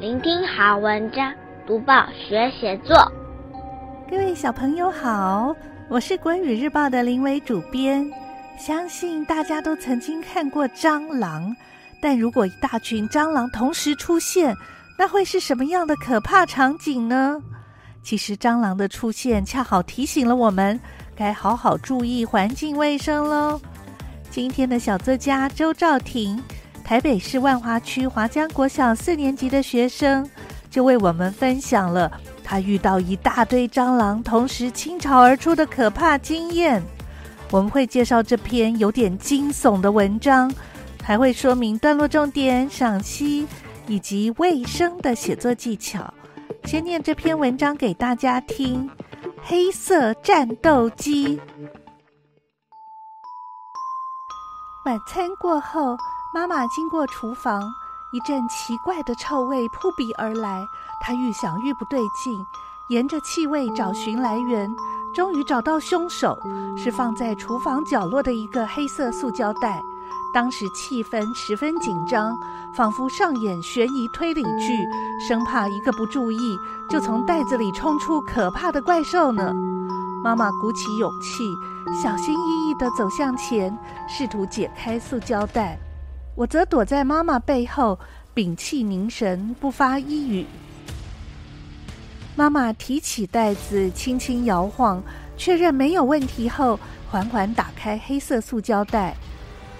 [0.00, 1.34] 聆听好文章，
[1.66, 2.96] 读报学写作。
[4.08, 5.52] 各位小朋友好，
[5.88, 8.08] 我是国语日报的林伟主编。
[8.56, 11.52] 相信大家都曾经看过蟑螂，
[12.00, 14.54] 但如果一大群蟑螂同时出现，
[14.96, 17.42] 那会是什么样的可怕场景呢？
[18.00, 20.78] 其实蟑螂的出现恰好提醒了我们，
[21.16, 23.60] 该好好注意环境卫生喽。
[24.30, 26.40] 今天的小作家周兆婷。
[26.88, 30.26] 台北市万华区华江国小四年级的学生
[30.70, 32.10] 就为我们分享了
[32.42, 36.82] 他遇到一大堆蟑螂同时倾巢而出的可怕经验。
[37.50, 40.50] 我们会介绍这篇有点惊悚的文章，
[41.02, 43.46] 还会说明段落重点、赏析
[43.86, 46.10] 以及卫生的写作技巧。
[46.64, 48.88] 先念这篇文章给大家听：
[49.42, 51.38] 黑色战斗机。
[54.86, 55.94] 晚餐过后。
[56.34, 57.74] 妈妈经过厨房，
[58.10, 60.68] 一阵奇怪的臭味扑鼻而来。
[61.00, 62.44] 她愈想愈不对劲，
[62.88, 64.70] 沿着气味找寻来源，
[65.14, 66.38] 终于找到凶手，
[66.76, 69.80] 是放在厨房角落的一个黑色塑胶袋。
[70.34, 72.36] 当时气氛十分紧张，
[72.74, 74.86] 仿佛上演悬疑推理剧，
[75.26, 76.58] 生怕一个不注意
[76.90, 79.50] 就从袋子里冲出可怕的怪兽呢。
[80.22, 81.56] 妈妈鼓起勇气，
[82.02, 83.76] 小心翼翼地走向前，
[84.06, 85.78] 试图解开塑胶袋。
[86.38, 87.98] 我则躲在妈妈背后，
[88.32, 90.46] 屏气凝神，不发一语。
[92.36, 95.02] 妈妈提起袋子，轻轻摇晃，
[95.36, 96.78] 确认没有问题后，
[97.10, 99.16] 缓缓打开黑色塑胶袋。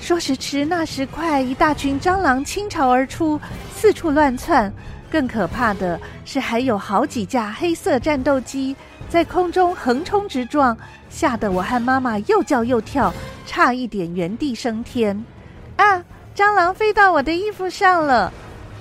[0.01, 3.41] 说时迟，那时快，一大群蟑螂倾巢而出，
[3.73, 4.73] 四处乱窜。
[5.09, 8.75] 更可怕的是，还有好几架黑色战斗机
[9.09, 10.77] 在空中横冲直撞，
[11.09, 13.15] 吓得我和妈妈又叫又跳，
[13.47, 15.25] 差一点原地升天。
[15.77, 16.03] 啊！
[16.39, 18.33] 蟑螂飞到我的衣服上了，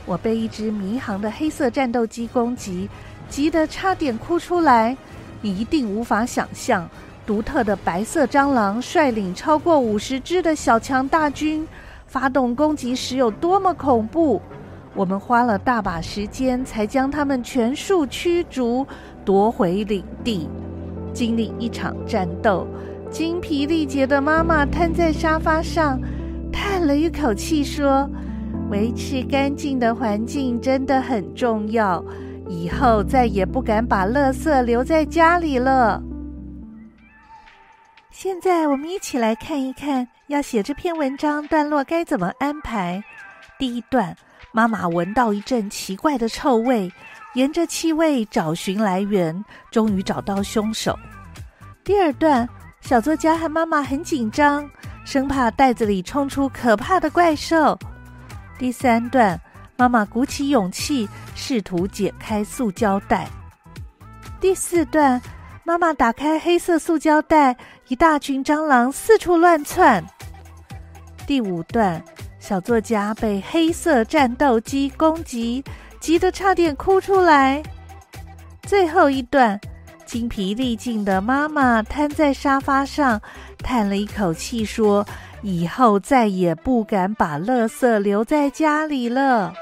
[0.06, 2.88] 我被一只迷航的黑色战斗机攻击，
[3.30, 4.96] 急得差点哭出来。
[5.42, 6.88] 你一定无法想象，
[7.26, 11.68] 独特的白色蟑螂率领超过五十只的小强大军
[12.06, 14.40] 发动攻击时有多么恐怖。
[14.94, 18.86] 我们花了大把时间才将它们全数驱逐，
[19.26, 20.48] 夺回领地。
[21.12, 22.68] 经历一场战斗，
[23.10, 26.00] 精疲力竭的妈妈瘫在沙发上。
[26.88, 28.10] 了一口气，说
[28.72, 32.04] ：“维持干净的环境真的很重要，
[32.48, 36.02] 以后再也不敢把垃圾留在家里了。”
[38.10, 43.04] 现在我们一起来看一看，要写这篇文章段落该怎么安排。
[43.60, 44.16] 第一段，
[44.52, 46.92] 妈妈闻到一阵奇怪的臭味，
[47.36, 50.98] 沿着气味找寻来源，终于找到凶手。
[51.84, 52.48] 第二段，
[52.82, 54.68] 小作家和妈妈很紧张。
[55.08, 57.80] 生怕袋子里冲出可怕的怪兽。
[58.60, 59.40] 第三段，
[59.78, 63.26] 妈妈鼓起勇气，试图解开塑胶袋。
[64.42, 65.22] 第四段，
[65.64, 67.56] 妈妈打开黑色塑胶袋，
[67.88, 70.04] 一大群蟑螂四处乱窜。
[71.26, 72.04] 第五段，
[72.38, 75.64] 小作家被黑色战斗机攻击，
[76.02, 77.64] 急得差点哭出来。
[78.64, 79.58] 最后一段，
[80.08, 83.22] 精疲力尽的妈妈瘫在沙发上。
[83.60, 85.06] 叹了一口气，说
[85.44, 89.54] ：“以后再也不敢把垃圾留在家里了。”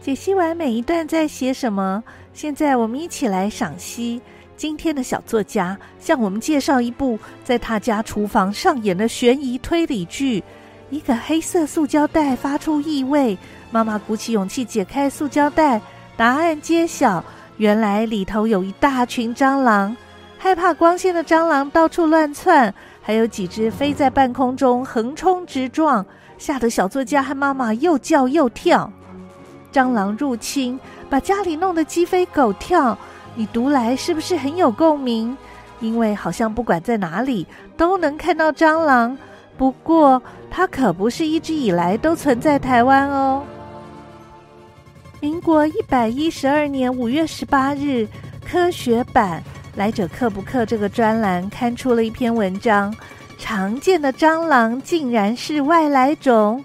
[0.00, 4.20] 解析完每一段在写什么，现在我们一起来赏析。
[4.56, 10.42] 今天的小作家向我们介绍一部在他家厨房上演的悬疑推理剧。
[10.88, 13.36] 一个黑色塑胶袋发出异味，
[13.70, 15.82] 妈妈鼓起勇气解开塑胶袋，
[16.16, 17.22] 答案揭晓：
[17.56, 19.96] 原来里头有一大群蟑螂。
[20.38, 26.04] 害怕光线的蟑螂到处乱窜，还有几只飞在半空中横冲直撞，
[26.36, 28.92] 吓得小作家和妈妈又叫又跳。
[29.72, 30.78] 蟑螂入侵，
[31.08, 32.96] 把家里弄得鸡飞狗跳。
[33.34, 35.36] 你读来是不是很有共鸣？
[35.80, 37.46] 因为好像不管在哪里
[37.76, 39.16] 都能看到蟑螂。
[39.56, 43.42] 不过它可不是一直以来都存在台湾哦。
[45.20, 48.06] 民国一百一十二年五月十八日，
[48.44, 49.42] 科学版。
[49.76, 52.94] 来者克不克这个专栏刊出了一篇文章，
[53.38, 56.64] 常见的蟑螂竟然是外来种。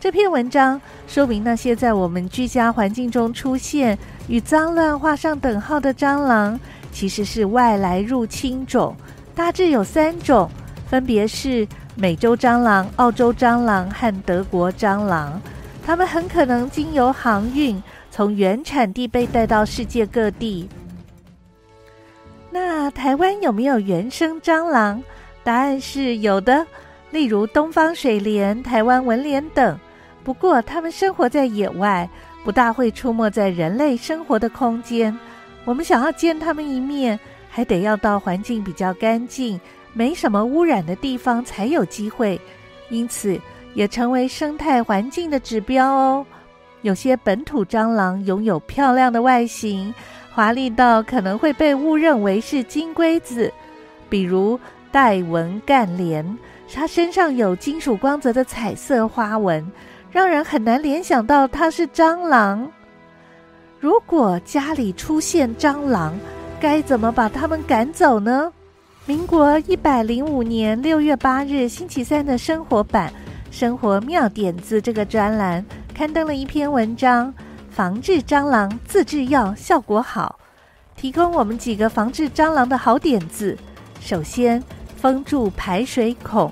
[0.00, 3.96] 这篇文章说明那些在我们居家环境中出现
[4.26, 6.58] 与脏乱画上等号的蟑螂，
[6.90, 8.96] 其实是外来入侵种，
[9.36, 10.50] 大致有三种，
[10.88, 15.40] 分别是美洲蟑螂、澳洲蟑螂和德国蟑螂。
[15.84, 20.68] 它们很可能经由航运从原产地被带到世界各地。
[22.50, 25.02] 那台湾有没有原生蟑螂？
[25.42, 26.64] 答案是有的，
[27.10, 29.78] 例如东方水莲、台湾文莲等。
[30.22, 32.08] 不过它们生活在野外，
[32.44, 35.16] 不大会出没在人类生活的空间。
[35.64, 37.18] 我们想要见它们一面，
[37.50, 39.60] 还得要到环境比较干净、
[39.92, 42.40] 没什么污染的地方才有机会。
[42.88, 43.40] 因此，
[43.74, 46.26] 也成为生态环境的指标哦。
[46.82, 49.94] 有些本土蟑螂拥有漂亮的外形，
[50.32, 53.52] 华丽到可能会被误认为是金龟子，
[54.08, 54.58] 比如
[54.90, 56.38] 带纹干莲，
[56.72, 59.64] 它身上有金属光泽的彩色花纹，
[60.10, 62.68] 让人很难联想到它是蟑螂。
[63.78, 66.18] 如果家里出现蟑螂，
[66.60, 68.52] 该怎么把它们赶走呢？
[69.06, 73.10] 民国一百零五年六月八日星期三的生活版
[73.52, 75.64] 《生活妙点子》这个专栏。
[75.94, 77.32] 刊登了一篇文章，
[77.70, 80.40] 防治蟑螂自制药效果好，
[80.96, 83.56] 提供我们几个防治蟑螂的好点子。
[84.00, 84.60] 首先，
[84.96, 86.50] 封住排水孔，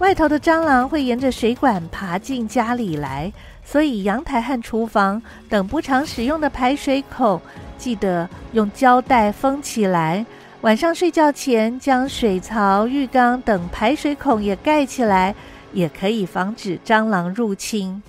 [0.00, 3.32] 外头的蟑螂会沿着水管爬进家里来，
[3.64, 7.40] 所以阳台和厨房等不常使用的排水孔，
[7.78, 10.24] 记得用胶带封起来。
[10.60, 15.34] 晚上睡觉前，将水槽、浴缸等排水孔也盖起来，
[15.74, 18.02] 也可以防止蟑螂入侵。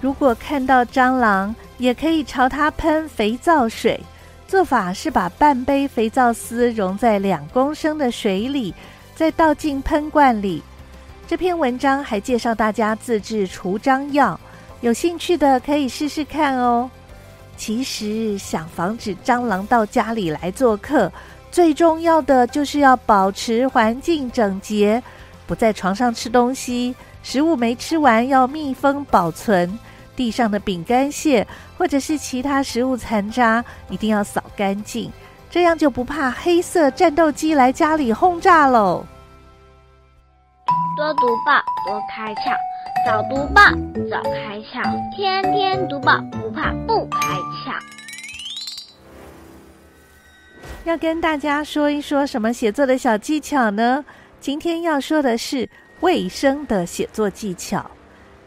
[0.00, 4.00] 如果看到蟑螂，也可以朝它喷肥皂水。
[4.46, 8.74] 做法是把半杯肥皂丝溶在两公升的水里，
[9.14, 10.62] 再倒进喷罐里。
[11.26, 14.38] 这篇文章还介绍大家自制除蟑药，
[14.82, 16.90] 有兴趣的可以试试看哦。
[17.56, 21.10] 其实想防止蟑螂到家里来做客，
[21.50, 25.02] 最重要的就是要保持环境整洁，
[25.46, 29.78] 不在床上吃东西，食物没吃完要密封保存。
[30.16, 31.44] 地上的饼干屑
[31.76, 35.10] 或者是其他食物残渣，一定要扫干净，
[35.50, 39.04] 这样就不怕黑色战斗机来家里轰炸喽。
[40.96, 42.54] 多读报，多开窍；
[43.04, 43.60] 早读报，
[44.08, 44.82] 早开窍；
[45.16, 47.74] 天天读报，不怕不开窍。
[50.84, 54.04] 要跟大家说一说什么写作的小技巧呢？
[54.44, 55.66] 今天要说的是
[56.00, 57.90] 卫生的写作技巧。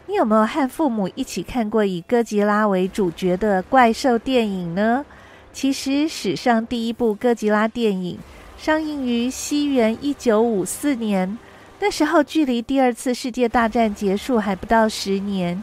[0.06, 5.04] 你有没有和父母一起看过以哥吉拉为主角的怪兽电影呢？
[5.52, 8.16] 其实史上第一部哥吉拉电影
[8.56, 11.36] 上映于西元一九五四年，
[11.80, 15.60] 那时候距离第二次世界大战结束还不到十年。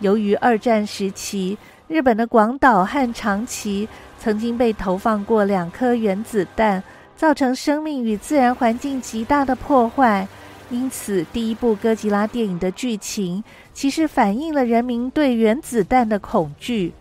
[0.00, 1.56] 由于二战时期
[1.86, 3.88] 日本的广岛和长崎
[4.20, 6.82] 曾经被投放过两颗原子弹，
[7.18, 10.26] 造成生命与自然环境极大的破坏。
[10.70, 13.42] 因此，第一部哥吉拉电影的剧情
[13.74, 16.92] 其实反映了人民对原子弹的恐惧。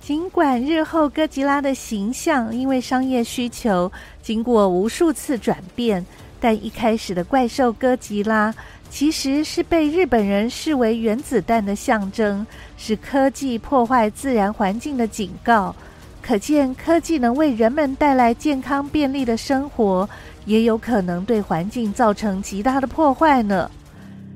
[0.00, 3.90] 尽管日后哥吉拉的形象因为商业需求
[4.20, 6.04] 经过无数次转变，
[6.40, 8.54] 但一开始的怪兽哥吉拉
[8.88, 12.46] 其实是被日本人视为原子弹的象征，
[12.76, 15.74] 是科技破坏自然环境的警告。
[16.22, 20.08] 可见，科技能为人们带来健康便利的生活。
[20.44, 23.70] 也有可能对环境造成极大的破坏呢。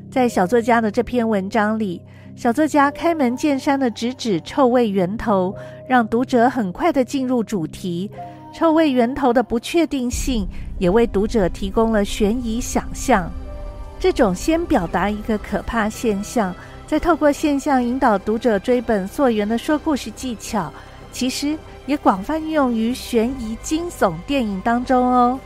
[0.09, 2.01] 在小作家的这篇文章里，
[2.37, 5.53] 小作家开门见山地直指臭味源头，
[5.89, 8.09] 让读者很快地进入主题。
[8.55, 10.47] 臭味源头的不确定性，
[10.79, 13.29] 也为读者提供了悬疑想象。
[13.99, 16.55] 这种先表达一个可怕现象，
[16.87, 20.73] 再透过现象引导读者追本溯源的说故事技巧，
[21.11, 25.39] 其实也广泛运用于悬疑惊悚电影当中哦。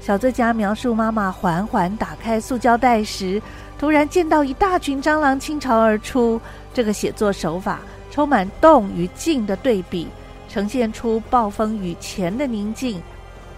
[0.00, 3.42] 小作家描述妈妈缓缓打开塑胶袋时，
[3.78, 6.40] 突然见到一大群蟑螂倾巢而出。
[6.72, 7.80] 这个写作手法
[8.10, 10.06] 充满动与静的对比，
[10.48, 13.02] 呈现出暴风雨前的宁静。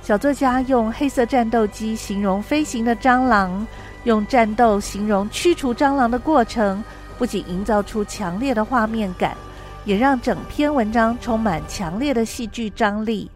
[0.02, 3.64] 小作家用黑色战斗机形容飞行的蟑螂，
[4.04, 6.82] 用战斗形容驱除蟑螂的过程，
[7.18, 9.36] 不仅营造出强烈的画面感，
[9.84, 13.30] 也让整篇文章充满强烈的戏剧张力。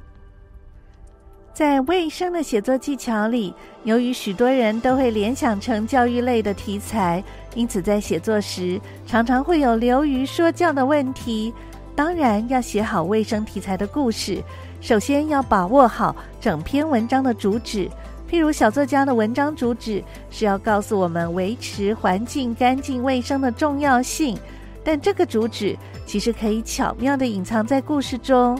[1.52, 7.24] 在卫生的写作技巧里，由于许多人都会联想成教育类的题材，
[7.54, 11.54] 因此在写作时常常会有流于说教的问题。
[11.94, 14.44] 当然，要写好卫生题材的故事，
[14.82, 17.88] 首先要把握好整篇文章的主旨。
[18.30, 24.36] 譬如小作家的文章主旨是要告诉我们维持环境干净卫生的重要性，
[24.84, 25.74] 但这个主旨
[26.06, 28.58] 其实可以巧妙地隐藏在故事中。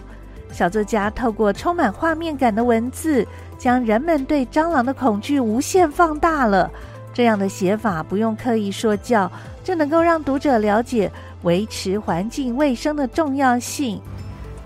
[0.53, 3.27] 小作家透过充满画面感的文字，
[3.57, 6.71] 将人们对蟑螂的恐惧无限放大了。
[7.15, 9.31] 这样的写法不用刻意说教，
[9.65, 11.11] 就能够让读者了解
[11.43, 14.01] 维持环境卫生的重要性。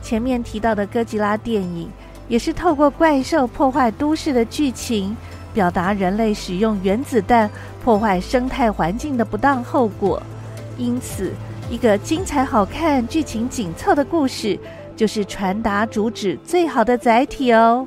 [0.03, 1.89] 前面提到的哥吉拉电影，
[2.29, 5.17] 也是透过怪兽破坏都市的剧情，
[5.55, 7.49] 表达人类使用原子弹
[7.85, 10.23] 破坏生态环境的不当后果。
[10.77, 11.33] 因此，
[11.71, 14.59] 一个精彩好看、剧情紧凑的故事，
[14.97, 17.87] 就是传达主旨最好的载体哦。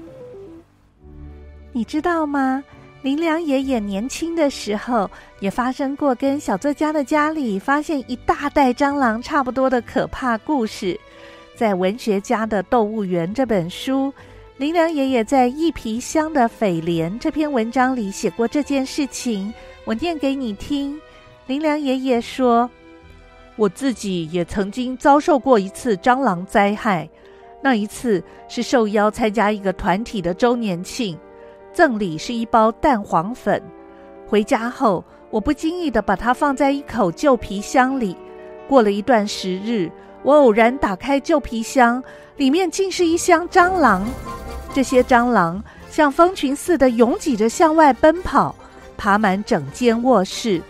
[1.74, 2.64] 你知道吗？
[3.02, 5.12] 林良爷爷年轻的时候，
[5.42, 10.98] 也发生过跟小作家的家里发现一大袋蟑螂差不多的可怕故事。
[11.54, 14.14] 在《文学家的动物园》这本书，
[14.56, 20.98] 林良爷爷在《一皮箱的蜚蠊》这篇文章里写过这件事情，我念给你听。
[21.48, 22.70] 林良爷爷说
[23.56, 27.10] ：“我自己也曾经遭受过一次蟑螂灾害，
[27.62, 31.18] 那一次是受邀参加一个团体的周年庆，
[31.72, 33.62] 赠礼是一包蛋黄粉。
[34.28, 38.18] 回家后，我不经意地把它放在一口旧皮箱里，
[38.68, 39.92] 过了一段时日。”
[40.24, 42.02] 我偶然打开旧皮箱，
[42.38, 44.08] 里面竟是一箱蟑螂。
[44.74, 48.56] 这些蟑螂像蜂群似的拥挤着向外奔跑，
[48.96, 50.62] 爬满整间卧室。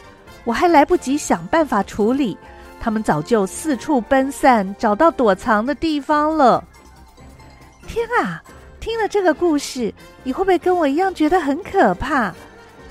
[0.43, 2.35] 我还来不及想办法处理，
[2.83, 6.61] 他们早就四处奔散，找到躲藏的地方了。
[7.87, 8.43] 天啊！
[8.81, 12.33] 听了这个故事，你会不会跟我一样觉得很可怕？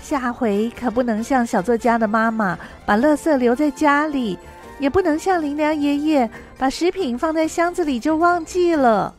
[0.01, 4.39] 下回可不能像小作家的妈妈，把垃圾留在家里。
[4.79, 9.15] 也不能像林良爷爷把食品放在箱子里就忘记了。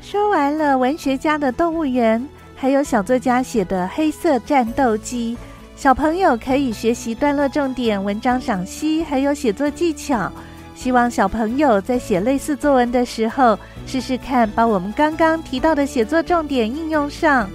[0.00, 5.36] 说完了文学家的动物园，还有小作家写的黑色战斗机，
[5.78, 10.28] 小朋友可以学习段落重点、文章赏析，还有写作技巧。
[10.74, 13.56] 希望小朋友在写类似作文的时候，
[13.86, 17.48] 试试看把我们刚刚提到的写作重点应用上，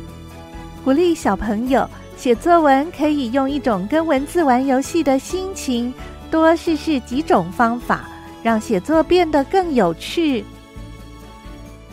[0.85, 1.85] 鼓励小朋友。
[2.15, 5.93] 写作文可以用一种跟文字玩游戏的心情，
[6.31, 8.07] 多试试几种方法，
[8.41, 10.45] 让写作变得更有趣。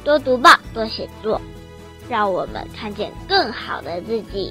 [0.04, 1.40] 多读报，多写作，
[2.08, 4.49] 让我们看见更好的自己。